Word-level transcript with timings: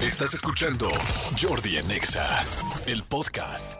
Estás 0.00 0.34
escuchando 0.34 0.88
Jordi 1.40 1.78
en 1.78 1.90
Exa, 1.90 2.44
el 2.86 3.02
podcast. 3.04 3.72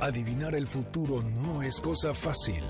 Adivinar 0.00 0.54
el 0.54 0.66
futuro 0.66 1.22
no 1.22 1.62
es 1.62 1.80
cosa 1.80 2.12
fácil. 2.12 2.62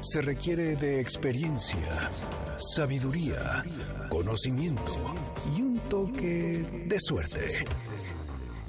Se 0.00 0.20
requiere 0.20 0.74
de 0.74 1.00
experiencia, 1.00 2.08
sabiduría, 2.56 3.62
conocimiento 4.08 5.14
y 5.56 5.62
un 5.62 5.78
toque 5.88 6.84
de 6.86 6.98
suerte. 6.98 7.64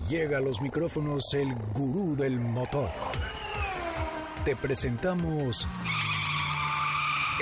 Llega 0.07 0.37
a 0.37 0.41
los 0.41 0.61
micrófonos 0.61 1.33
el 1.33 1.53
gurú 1.73 2.15
del 2.15 2.39
motor. 2.39 2.91
Te 4.45 4.55
presentamos 4.55 5.67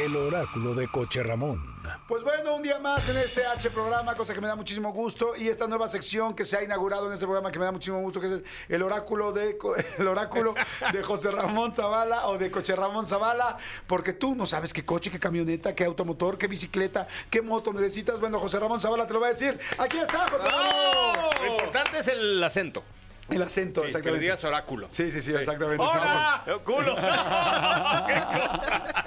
el 0.01 0.15
oráculo 0.15 0.73
de 0.73 0.87
Coche 0.87 1.21
Ramón. 1.21 1.61
Pues 2.09 2.23
bueno, 2.23 2.55
un 2.55 2.63
día 2.63 2.79
más 2.79 3.07
en 3.07 3.17
este 3.17 3.45
H 3.45 3.69
programa, 3.69 4.15
cosa 4.15 4.33
que 4.33 4.41
me 4.41 4.47
da 4.47 4.55
muchísimo 4.55 4.91
gusto, 4.91 5.35
y 5.35 5.47
esta 5.47 5.67
nueva 5.67 5.87
sección 5.87 6.33
que 6.33 6.43
se 6.43 6.57
ha 6.57 6.63
inaugurado 6.63 7.05
en 7.05 7.13
este 7.13 7.25
programa 7.27 7.51
que 7.51 7.59
me 7.59 7.65
da 7.65 7.71
muchísimo 7.71 8.01
gusto, 8.01 8.19
que 8.19 8.25
es 8.25 8.33
el, 8.33 8.43
el 8.67 8.81
oráculo 8.81 9.31
de 9.31 9.55
co- 9.59 9.75
el 9.99 10.07
oráculo 10.07 10.55
de 10.91 11.03
José 11.03 11.29
Ramón 11.29 11.75
Zavala 11.75 12.25
o 12.29 12.39
de 12.39 12.49
Coche 12.49 12.75
Ramón 12.75 13.05
Zavala, 13.05 13.57
porque 13.85 14.13
tú 14.13 14.33
no 14.33 14.47
sabes 14.47 14.73
qué 14.73 14.83
coche, 14.83 15.11
qué 15.11 15.19
camioneta, 15.19 15.75
qué 15.75 15.85
automotor, 15.85 16.39
qué 16.39 16.47
bicicleta, 16.47 17.07
qué 17.29 17.43
moto 17.43 17.71
necesitas. 17.73 18.19
Bueno, 18.19 18.39
José 18.39 18.57
Ramón 18.59 18.81
Zavala 18.81 19.05
te 19.05 19.13
lo 19.13 19.19
va 19.19 19.27
a 19.27 19.29
decir. 19.29 19.59
Aquí 19.77 19.99
está, 19.99 20.25
José 20.27 20.43
Lo 20.45 20.49
Ramón. 20.49 21.51
importante 21.51 21.99
es 21.99 22.07
el 22.07 22.43
acento. 22.43 22.83
El 23.29 23.43
acento, 23.43 23.81
Sí, 23.81 23.85
que 23.85 23.85
le 23.85 23.87
exactamente. 23.89 24.21
digas 24.23 24.43
oráculo. 24.43 24.87
Sí, 24.89 25.11
sí, 25.11 25.21
sí, 25.21 25.31
exactamente. 25.31 25.83
¡Hola! 25.83 26.43
¡Eh, 26.47 26.57
¡Culo! 26.65 26.95
¡Qué 28.07 28.21
cosa! 28.39 29.05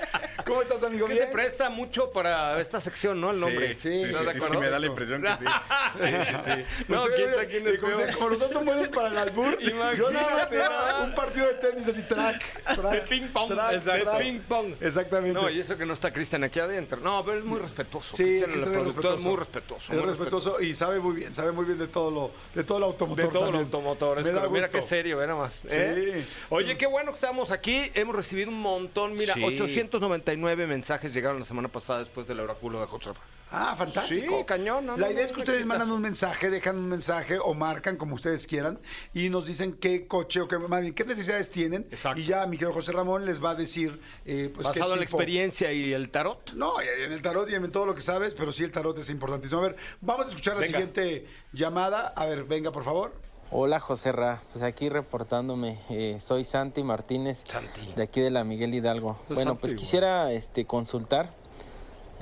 ¿Cómo 0.53 0.63
estás, 0.63 0.83
amigo? 0.83 1.07
Que 1.07 1.15
se 1.15 1.27
presta 1.29 1.71
mucho 1.71 2.11
para 2.11 2.61
esta 2.61 2.79
sección, 2.79 3.19
¿no? 3.19 3.31
El 3.31 3.41
nombre. 3.41 3.73
Sí, 3.81 4.05
sí, 4.05 4.13
¿No 4.13 4.19
sí, 4.31 4.39
sí, 4.39 4.57
me 4.59 4.69
da 4.69 4.79
la 4.79 4.87
impresión 4.87 5.23
que 5.23 5.29
sí. 5.29 5.45
sí 5.97 6.85
no, 6.89 7.05
quién 7.17 7.31
sabe 7.31 7.47
quién 7.47 7.67
es. 7.67 7.79
Como, 7.79 8.31
nosotros 8.31 8.63
buenos 8.63 8.89
para 8.89 9.09
el 9.09 9.17
albur, 9.19 9.59
yo 9.97 10.11
nada 10.11 10.49
más 10.51 11.05
un 11.05 11.15
partido 11.15 11.47
de 11.47 11.55
tenis 11.55 11.89
así, 11.89 12.03
track. 12.03 12.77
De 12.91 13.01
ping 13.01 13.29
pong. 13.29 13.51
De 13.51 14.05
ping 14.19 14.41
pong. 14.41 14.75
Exactamente. 14.79 15.41
No, 15.41 15.49
y 15.49 15.61
eso 15.61 15.75
que 15.79 15.87
no 15.87 15.95
está 15.95 16.11
Cristian 16.11 16.45
aquí 16.45 16.61
adentro. 16.61 17.01
No, 17.01 17.25
pero 17.25 17.39
es 17.39 17.45
muy 17.45 17.59
respetuoso. 17.59 18.15
Sí, 18.15 18.43
es 18.43 18.49
muy 18.49 19.37
respetuoso. 19.37 19.93
Es 19.93 19.99
muy 19.99 20.07
respetuoso, 20.07 20.61
y 20.61 20.75
sabe 20.75 21.01
muy 21.01 21.15
bien, 21.15 21.33
sabe 21.33 21.53
muy 21.53 21.65
bien 21.65 21.79
de 21.79 21.89
todo 21.89 22.11
lo, 22.11 22.31
de 22.55 22.63
todo 22.63 22.77
el 22.77 22.85
automotor. 22.85 23.25
De 23.25 23.31
todo 23.31 23.49
el 23.49 23.57
automotor. 23.57 24.51
Mira, 24.51 24.69
qué 24.69 24.83
serio, 24.83 25.17
mira 25.19 25.35
más. 25.35 25.63
¿eh? 25.71 26.25
Sí. 26.27 26.35
Oye, 26.51 26.77
qué 26.77 26.87
bueno 26.87 27.11
que 27.11 27.17
estamos 27.17 27.51
aquí. 27.51 27.91
Hemos 27.95 28.15
recibido 28.15 28.51
un 28.51 28.61
montón. 28.61 29.15
Mira, 29.15 29.35
899 29.35 30.42
109 30.43 30.67
mensajes 30.67 31.15
llegaron 31.15 31.39
la 31.39 31.45
semana 31.45 31.69
pasada 31.69 32.01
después 32.01 32.27
del 32.27 32.41
oráculo 32.41 32.81
de 32.81 32.87
Hotshot. 32.87 33.17
Ah, 33.53 33.75
fantástico. 33.77 34.39
Sí, 34.39 34.45
cañón. 34.45 34.87
No, 34.87 34.97
la 34.97 35.13
idea 35.13 35.27
es 35.27 35.33
que 35.33 35.41
ustedes 35.41 35.65
mandan 35.67 35.93
un 35.93 36.01
mensaje, 36.01 36.51
dejan 36.51 36.79
un 36.79 36.89
mensaje 36.89 37.39
o 37.39 37.53
marcan 37.55 37.97
como 37.97 38.15
ustedes 38.15 38.47
quieran 38.47 38.79
y 39.15 39.29
nos 39.29 39.47
dicen 39.47 39.75
qué 39.75 40.07
coche 40.07 40.41
o 40.41 40.49
qué, 40.49 40.59
más 40.59 40.83
qué 40.95 41.05
necesidades 41.05 41.51
tienen. 41.51 41.87
Exacto. 41.91 42.21
Y 42.21 42.25
ya 42.25 42.47
mi 42.47 42.57
querido 42.57 42.73
José 42.73 42.93
Ramón 42.93 43.27
les 43.27 43.45
va 43.45 43.51
a 43.51 43.55
decir. 43.55 44.01
Eh, 44.25 44.51
pues, 44.53 44.67
Basado 44.67 44.95
en 44.95 45.01
la 45.01 45.05
experiencia 45.05 45.71
y 45.71 45.93
el 45.93 46.09
tarot. 46.09 46.55
No, 46.55 46.81
en 46.81 47.13
el 47.13 47.23
tarot 47.23 47.49
y 47.51 47.55
en 47.55 47.71
todo 47.71 47.87
lo 47.87 47.95
que 47.95 48.01
sabes, 48.01 48.35
pero 48.35 48.53
sí 48.53 48.65
el 48.65 48.73
tarot 48.73 48.99
es 48.99 49.11
importantísimo. 49.11 49.61
A 49.61 49.65
ver, 49.65 49.77
vamos 50.01 50.27
a 50.27 50.29
escuchar 50.31 50.57
la 50.59 50.67
siguiente 50.67 51.27
llamada. 51.53 52.09
A 52.17 52.25
ver, 52.27 52.45
venga, 52.45 52.73
por 52.73 52.85
favor. 52.85 53.13
Hola 53.55 53.81
José 53.81 54.13
Ra, 54.13 54.41
pues 54.51 54.65
aquí 54.65 54.89
reportándome, 54.89 55.79
eh, 55.91 56.17
soy 56.21 56.43
Santi 56.43 56.83
Martínez, 56.83 57.45
Santi. 57.47 57.93
de 57.95 58.03
aquí 58.03 58.23
de 58.23 58.31
la 58.31 58.45
Miguel 58.45 58.73
Hidalgo. 58.75 59.19
Pues 59.29 59.37
bueno, 59.37 59.51
Santi, 59.51 59.61
pues 59.61 59.75
quisiera 59.75 60.33
este, 60.33 60.65
consultar 60.65 61.35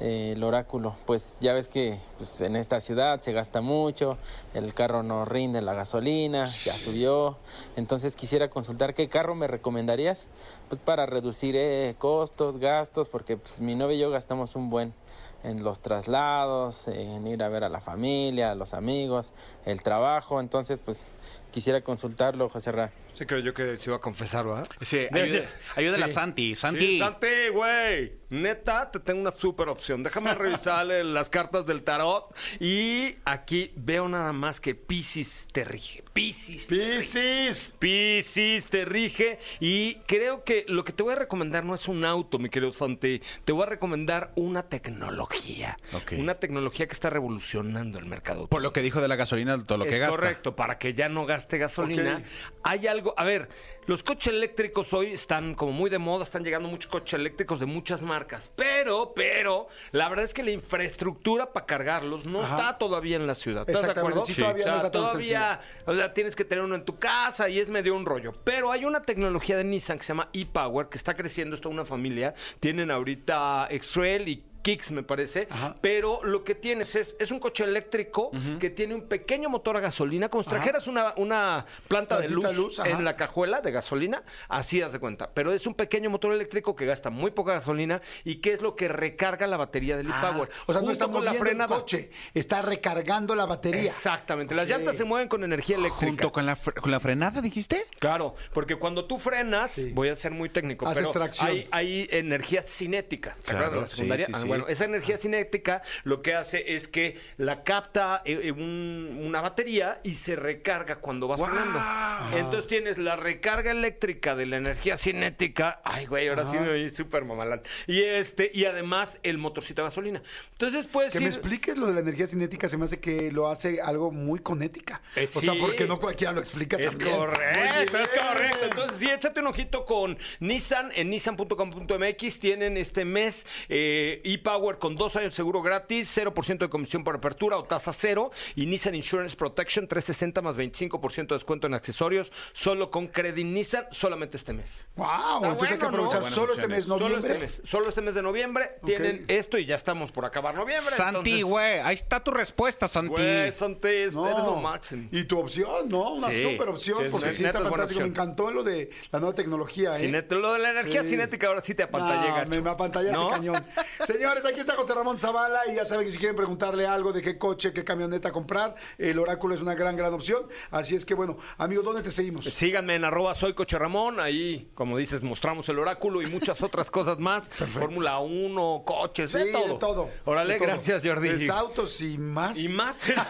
eh, 0.00 0.32
el 0.34 0.42
oráculo, 0.42 0.96
pues 1.06 1.36
ya 1.40 1.52
ves 1.52 1.68
que 1.68 2.00
pues, 2.18 2.40
en 2.40 2.56
esta 2.56 2.80
ciudad 2.80 3.20
se 3.20 3.30
gasta 3.30 3.60
mucho, 3.60 4.18
el 4.54 4.74
carro 4.74 5.04
no 5.04 5.24
rinde 5.24 5.62
la 5.62 5.72
gasolina, 5.72 6.50
ya 6.64 6.74
subió, 6.74 7.38
entonces 7.76 8.16
quisiera 8.16 8.50
consultar 8.50 8.94
qué 8.94 9.08
carro 9.08 9.36
me 9.36 9.46
recomendarías, 9.46 10.26
pues 10.68 10.80
para 10.80 11.06
reducir 11.06 11.54
eh, 11.56 11.94
costos, 11.96 12.56
gastos, 12.56 13.08
porque 13.08 13.36
pues 13.36 13.60
mi 13.60 13.76
novio 13.76 13.94
y 13.94 14.00
yo 14.00 14.10
gastamos 14.10 14.56
un 14.56 14.68
buen 14.68 14.94
en 15.42 15.64
los 15.64 15.80
traslados, 15.80 16.88
en 16.88 17.26
ir 17.26 17.42
a 17.42 17.48
ver 17.48 17.64
a 17.64 17.68
la 17.68 17.80
familia, 17.80 18.52
a 18.52 18.54
los 18.54 18.74
amigos, 18.74 19.32
el 19.64 19.82
trabajo, 19.82 20.40
entonces 20.40 20.80
pues 20.80 21.06
quisiera 21.50 21.80
consultarlo, 21.82 22.48
José 22.48 22.72
Ra. 22.72 22.90
Se 23.12 23.26
creo 23.26 23.40
yo 23.40 23.52
que 23.52 23.76
se 23.76 23.90
iba 23.90 23.96
a 23.96 24.00
confesar, 24.00 24.46
¿verdad? 24.46 24.66
Sí, 24.82 25.06
ayuda, 25.10 25.48
ayúdala 25.76 26.06
Sí. 26.06 26.10
a 26.10 26.14
Santi. 26.14 26.54
Santi. 26.54 26.80
Sí, 26.80 26.98
Santi, 26.98 27.48
güey. 27.52 28.12
Neta, 28.30 28.90
te 28.90 29.00
tengo 29.00 29.20
una 29.20 29.32
súper 29.32 29.68
opción. 29.68 30.02
Déjame 30.04 30.32
revisarle 30.34 31.02
las 31.04 31.28
cartas 31.28 31.66
del 31.66 31.82
tarot. 31.82 32.34
Y 32.60 33.16
aquí 33.24 33.72
veo 33.76 34.08
nada 34.08 34.32
más 34.32 34.60
que 34.60 34.74
Pisces 34.76 35.48
te 35.52 35.64
rige. 35.64 36.04
Pisces. 36.12 36.68
te 36.68 36.74
rige. 36.76 36.96
Piscis. 36.96 37.74
Piscis 37.78 38.66
te 38.70 38.84
rige 38.84 39.38
y 39.58 39.96
creo 40.06 40.44
que 40.44 40.64
lo 40.68 40.84
que 40.84 40.92
te 40.92 41.02
voy 41.02 41.12
a 41.12 41.16
recomendar 41.16 41.64
no 41.64 41.74
es 41.74 41.88
un 41.88 42.04
auto, 42.04 42.38
mi 42.38 42.48
querido 42.48 42.72
Santi. 42.72 43.20
Te 43.44 43.52
voy 43.52 43.64
a 43.64 43.66
recomendar 43.66 44.32
una 44.36 44.62
tecnología. 44.62 45.76
Ok. 45.92 46.12
Una 46.18 46.36
tecnología 46.36 46.86
que 46.86 46.92
está 46.92 47.10
revolucionando 47.10 47.98
el 47.98 48.04
mercado. 48.06 48.46
Por 48.46 48.62
lo 48.62 48.72
que 48.72 48.80
dijo 48.82 49.00
de 49.00 49.08
la 49.08 49.16
gasolina, 49.16 49.62
todo 49.64 49.78
lo 49.78 49.84
que 49.84 49.94
es 49.94 50.00
gasta. 50.00 50.14
correcto, 50.14 50.54
para 50.56 50.78
que 50.78 50.94
ya 50.94 51.08
no 51.08 51.26
gaste 51.40 51.58
gasolina. 51.58 52.22
Hay 52.62 52.86
algo, 52.86 53.14
a 53.16 53.24
ver, 53.24 53.48
los 53.86 54.02
coches 54.02 54.28
eléctricos 54.34 54.92
hoy 54.92 55.12
están 55.12 55.54
como 55.54 55.72
muy 55.72 55.88
de 55.88 55.98
moda, 55.98 56.24
están 56.24 56.44
llegando 56.44 56.68
muchos 56.68 56.90
coches 56.90 57.14
eléctricos 57.14 57.58
de 57.58 57.66
muchas 57.66 58.02
marcas, 58.02 58.52
pero, 58.54 59.12
pero, 59.14 59.68
la 59.92 60.08
verdad 60.10 60.26
es 60.26 60.34
que 60.34 60.42
la 60.42 60.50
infraestructura 60.50 61.52
para 61.52 61.64
cargarlos 61.64 62.26
no 62.26 62.42
Ajá. 62.42 62.56
está 62.56 62.78
todavía 62.78 63.16
en 63.16 63.26
la 63.26 63.34
ciudad. 63.34 63.62
¿Estás 63.62 63.82
de 63.82 63.88
Exactamente, 63.88 64.18
acuerdo? 64.18 64.34
sí, 64.34 64.40
todavía 64.40 64.66
no 64.66 64.76
está 64.76 64.90
todavía, 64.90 65.60
o 65.86 65.94
sea, 65.94 66.12
tienes 66.12 66.36
que 66.36 66.44
tener 66.44 66.62
uno 66.62 66.74
en 66.74 66.84
tu 66.84 66.98
casa 66.98 67.48
y 67.48 67.58
es 67.58 67.70
medio 67.70 67.94
un 67.94 68.04
rollo. 68.04 68.32
Pero 68.44 68.70
hay 68.70 68.84
una 68.84 69.02
tecnología 69.02 69.56
de 69.56 69.64
Nissan 69.64 69.96
que 69.96 70.04
se 70.04 70.08
llama 70.08 70.28
e-Power, 70.34 70.88
que 70.88 70.98
está 70.98 71.14
creciendo, 71.14 71.54
es 71.54 71.62
toda 71.62 71.72
una 71.74 71.84
familia. 71.84 72.34
Tienen 72.60 72.90
ahorita 72.90 73.68
X-Trail 73.70 74.28
y 74.28 74.44
Kicks, 74.62 74.90
me 74.90 75.02
parece. 75.02 75.46
Ajá. 75.50 75.76
Pero 75.80 76.20
lo 76.22 76.44
que 76.44 76.54
tienes 76.54 76.94
es, 76.96 77.16
es 77.18 77.30
un 77.30 77.38
coche 77.40 77.64
eléctrico 77.64 78.30
que 78.58 78.70
tiene 78.70 78.94
un 78.94 79.02
pequeño 79.08 79.48
motor 79.48 79.76
a 79.76 79.80
gasolina. 79.80 80.28
Como 80.28 80.42
si 80.44 80.50
trajeras 80.50 80.86
una, 80.86 81.14
una 81.16 81.66
planta 81.88 82.20
de 82.20 82.28
Plantita 82.28 82.48
luz, 82.52 82.56
de 82.56 82.62
luz, 82.62 82.80
ajá. 82.80 82.90
en 82.90 83.04
la 83.04 83.16
cajuela 83.16 83.60
de 83.60 83.70
gasolina, 83.72 84.22
así 84.48 84.82
haz 84.82 84.92
de 84.92 84.98
cuenta. 84.98 85.30
Pero 85.32 85.52
es 85.52 85.66
un 85.66 85.74
pequeño 85.74 86.10
motor 86.10 86.32
eléctrico 86.32 86.76
que 86.76 86.86
gasta 86.86 87.10
muy 87.10 87.30
poca 87.30 87.52
gasolina 87.54 88.00
y 88.24 88.36
que 88.36 88.52
es 88.52 88.60
lo 88.60 88.76
que 88.76 88.88
recarga 88.88 89.46
la 89.46 89.56
batería 89.56 89.96
del 89.96 90.08
Ah, 90.12 90.28
e-Power. 90.28 90.50
o 90.66 90.72
sea, 90.72 90.82
no 90.82 90.90
está 90.90 91.06
con 91.06 91.24
la 91.24 91.32
moviendo 91.32 91.44
el 91.44 91.48
frenada. 91.50 91.76
coche, 91.76 92.10
está 92.34 92.62
recargando 92.62 93.34
la 93.34 93.46
batería. 93.46 93.82
Exactamente. 93.82 94.54
Las 94.54 94.68
llantas 94.68 94.96
se 94.96 95.04
mueven 95.04 95.28
con 95.28 95.42
energía 95.44 95.76
eléctrica. 95.76 96.06
Junto 96.10 96.32
con 96.32 96.46
la, 96.46 96.56
con 96.56 96.90
la 96.90 97.00
frenada, 97.00 97.40
dijiste. 97.40 97.86
Claro, 97.98 98.34
porque 98.52 98.76
cuando 98.76 99.04
tú 99.04 99.18
frenas, 99.18 99.70
Sí. 99.70 99.90
voy 99.92 100.08
a 100.08 100.16
ser 100.16 100.32
muy 100.32 100.48
técnico, 100.48 100.86
Haces 100.86 101.00
pero 101.02 101.12
tracción. 101.12 101.48
hay, 101.48 101.68
hay 101.70 102.08
energía 102.10 102.62
cinética. 102.62 103.36
¿Se 103.42 103.52
de 103.52 103.58
Claro, 103.58 103.80
la 103.82 103.86
secundaria? 103.86 104.26
sí, 104.26 104.32
sí. 104.34 104.46
Bueno, 104.50 104.68
esa 104.68 104.84
energía 104.84 105.16
cinética 105.18 105.82
lo 106.04 106.22
que 106.22 106.34
hace 106.34 106.74
es 106.74 106.88
que 106.88 107.18
la 107.38 107.62
capta 107.64 108.22
eh, 108.24 108.38
eh, 108.44 108.52
un- 108.52 109.22
una 109.26 109.40
batería 109.40 110.00
y 110.04 110.12
se 110.12 110.36
recarga 110.36 110.96
cuando 110.96 111.26
vas 111.28 111.40
frenando. 111.40 112.36
Entonces 112.36 112.66
tienes 112.68 112.98
la 112.98 113.16
recarga 113.16 113.70
eléctrica 113.70 114.34
de 114.36 114.46
la 114.46 114.56
energía 114.58 114.96
cinética. 114.96 115.80
Ay, 115.84 116.06
güey, 116.06 116.28
ahora 116.28 116.44
sí 116.44 116.56
me 116.56 116.68
oí 116.68 116.90
súper 116.90 117.24
mamalán. 117.24 117.62
Y 117.86 118.02
este, 118.02 118.50
y 118.52 118.64
además 118.66 119.18
el 119.22 119.38
motorcito 119.38 119.82
de 119.82 119.88
gasolina. 119.88 120.22
Entonces 120.52 120.86
puedes 120.86 121.12
Que 121.12 121.20
me 121.20 121.26
expliques 121.26 121.78
lo 121.78 121.86
de 121.86 121.94
la 121.94 122.00
energía 122.00 122.26
cinética, 122.26 122.68
se 122.68 122.76
me 122.76 122.84
hace 122.84 123.00
que 123.00 123.32
lo 123.32 123.48
hace 123.48 123.80
algo 123.80 124.10
muy 124.10 124.40
con 124.40 124.62
ética. 124.62 125.00
Eh, 125.16 125.28
o 125.34 125.40
sea, 125.40 125.54
porque 125.58 125.86
no 125.86 125.98
cualquiera 125.98 126.32
lo 126.32 126.40
explica 126.40 126.76
Es 126.76 126.90
también. 126.96 127.16
correcto, 127.16 127.98
es 127.98 128.08
correcto. 128.08 128.58
Entonces, 128.64 128.98
sí, 128.98 129.08
échate 129.10 129.40
un 129.40 129.46
ojito 129.46 129.84
con 129.86 130.18
Nissan 130.40 130.90
en 130.94 131.10
nissan.com.mx. 131.10 132.40
Tienen 132.40 132.76
este 132.76 133.04
mes 133.04 133.46
eh, 133.68 134.20
e-Power 134.40 134.78
con 134.78 134.96
dos 134.96 135.16
años 135.16 135.32
de 135.32 135.36
seguro 135.36 135.62
gratis, 135.62 136.16
0% 136.16 136.58
de 136.58 136.68
comisión 136.68 137.04
por 137.04 137.16
apertura 137.16 137.56
o 137.58 137.64
tasa 137.64 137.92
cero. 137.92 138.30
Y 138.56 138.66
Nissan 138.66 138.94
Insurance 138.94 139.36
Protection 139.36 139.86
360 139.86 140.40
más 140.42 140.56
25% 140.56 141.28
de 141.28 141.34
descuento 141.34 141.66
en 141.66 141.74
accesorios, 141.74 142.32
solo 142.52 142.90
con 142.90 143.06
Credit 143.08 143.44
Nissan, 143.44 143.86
solamente 143.90 144.36
este 144.36 144.52
mes. 144.52 144.86
Wow, 144.96 145.06
Está 145.06 145.36
entonces 145.48 145.70
hay 145.72 145.78
que 145.78 145.84
bueno, 145.86 146.04
Buenas 146.06 146.34
solo 146.34 146.52
este 146.54 146.68
mes, 146.68 146.84
Solo 146.84 147.00
noviembre. 147.08 147.30
este 147.32 147.44
mes, 147.44 147.62
solo 147.64 147.88
este 147.88 148.00
mes 148.02 148.14
de 148.14 148.22
noviembre 148.22 148.70
tienen 148.84 149.24
esto 149.28 149.58
y 149.58 149.66
ya 149.66 149.74
estamos 149.74 150.10
por 150.12 150.24
acabar 150.24 150.54
noviembre. 150.54 150.94
Santi, 150.94 151.18
entonces- 151.32 151.44
güey. 151.44 151.78
Ahí 151.80 151.94
está 151.94 152.22
tu 152.24 152.30
respuesta, 152.30 152.88
Santi. 152.88 153.10
Güey, 153.12 153.52
Santi, 153.52 153.88
eres 153.88 154.14
No. 154.14 154.26
eres 154.26 154.44
lo 154.44 154.56
máximo. 154.56 155.08
Y 155.12 155.24
tu 155.24 155.38
opción, 155.38 155.88
¿no? 155.88 156.14
Una 156.14 156.30
Sí. 156.30 156.42
super 156.42 156.68
opción, 156.68 156.98
Sí, 157.04 157.08
porque 157.10 157.34
sí 157.34 157.44
está 157.44 157.60
fantástico. 157.60 158.00
Me 158.00 158.06
encantó 158.06 158.50
lo 158.50 158.62
de 158.62 158.90
la 159.12 159.20
nueva 159.20 159.34
tecnología, 159.34 159.96
¿eh? 159.96 160.00
Cinet- 160.00 160.30
lo 160.30 160.52
de 160.52 160.58
la 160.58 160.70
energía 160.70 161.02
Sí. 161.02 161.08
cinética 161.10 161.46
ahora 161.48 161.60
sí 161.60 161.74
te 161.74 161.82
apantallé, 161.82 162.28
No, 162.28 162.34
gacho. 162.36 162.50
me, 162.50 162.60
me 162.60 162.70
apantallaste 162.70 163.18
¿No? 163.18 163.30
cañón. 163.30 163.64
Señores, 164.04 164.29
señores, 164.30 164.44
aquí 164.52 164.60
está 164.60 164.76
José 164.76 164.94
Ramón 164.94 165.18
Zavala 165.18 165.60
y 165.70 165.74
ya 165.74 165.84
saben 165.84 166.04
que 166.06 166.10
si 166.12 166.18
quieren 166.18 166.36
preguntarle 166.36 166.86
algo 166.86 167.12
de 167.12 167.20
qué 167.20 167.36
coche, 167.36 167.72
qué 167.72 167.82
camioneta 167.84 168.30
comprar, 168.30 168.74
el 168.98 169.18
Oráculo 169.18 169.54
es 169.54 169.60
una 169.60 169.74
gran, 169.74 169.96
gran 169.96 170.14
opción. 170.14 170.46
Así 170.70 170.94
es 170.94 171.04
que, 171.04 171.14
bueno, 171.14 171.36
amigo, 171.58 171.82
¿dónde 171.82 172.02
te 172.02 172.10
seguimos? 172.12 172.44
Síganme 172.44 172.94
en 172.94 173.04
arroba 173.04 173.34
soy 173.34 173.54
Coche 173.54 173.76
Ramón, 173.78 174.20
ahí, 174.20 174.70
como 174.74 174.96
dices, 174.96 175.22
mostramos 175.22 175.68
el 175.68 175.78
oráculo 175.78 176.22
y 176.22 176.26
muchas 176.26 176.62
otras 176.62 176.90
cosas 176.90 177.18
más. 177.18 177.50
Fórmula 177.74 178.18
1, 178.20 178.82
coches, 178.86 179.32
Sí, 179.32 179.38
de 179.38 179.52
todo. 179.52 179.66
de 179.68 179.74
todo. 179.74 180.10
Órale, 180.24 180.52
de 180.54 180.58
todo. 180.58 180.68
gracias, 180.68 181.02
Jordi. 181.04 181.30
Pues 181.30 181.50
autos 181.50 182.00
y 182.00 182.16
más. 182.18 182.58
Y 182.58 182.68
más. 182.68 183.08
Exacto. 183.08 183.26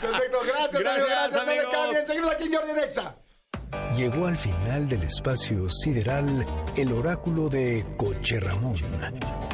Perfecto, 0.00 0.38
gracias, 0.46 0.82
Gracias, 0.82 0.86
amigo, 0.86 1.06
gracias. 1.08 1.32
No 1.32 1.44
le 1.52 1.58
amigos. 1.60 1.72
cambien. 1.74 2.06
Seguimos 2.06 2.30
aquí 2.30 2.44
en 2.44 2.54
Jordi 2.54 2.72
Nexa. 2.72 3.16
Llegó 3.96 4.26
al 4.26 4.36
final 4.36 4.88
del 4.88 5.04
espacio 5.04 5.70
sideral 5.70 6.44
el 6.76 6.92
oráculo 6.92 7.48
de 7.48 7.86
Coche 7.96 8.40
Ramón. 8.40 8.74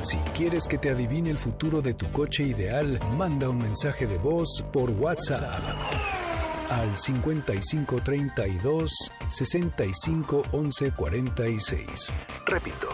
Si 0.00 0.16
quieres 0.34 0.66
que 0.66 0.78
te 0.78 0.90
adivine 0.90 1.30
el 1.30 1.38
futuro 1.38 1.82
de 1.82 1.94
tu 1.94 2.10
coche 2.10 2.44
ideal, 2.44 2.98
manda 3.18 3.50
un 3.50 3.58
mensaje 3.58 4.06
de 4.06 4.16
voz 4.16 4.64
por 4.72 4.90
WhatsApp 4.90 5.60
al 6.70 6.96
5532 6.96 9.12
65 9.28 10.42
11 10.52 10.92
46. 10.92 12.14
Repito, 12.46 12.88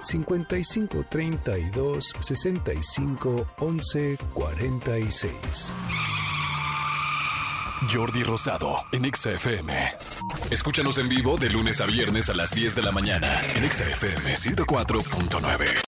5532 0.00 2.14
65 2.20 3.46
11 3.58 4.18
46. 4.34 5.72
Jordi 7.88 8.22
Rosado 8.22 8.84
en 8.92 9.04
Exa 9.04 9.32
FM. 9.32 9.72
Escúchanos 10.50 10.98
en 10.98 11.08
vivo 11.08 11.36
de 11.36 11.50
lunes 11.50 11.80
a 11.80 11.86
viernes 11.86 12.30
a 12.30 12.34
las 12.34 12.54
10 12.54 12.74
de 12.74 12.82
la 12.82 12.92
mañana 12.92 13.40
en 13.54 13.64
Exa 13.64 13.84
FM 13.84 14.34
104.9. 14.34 15.85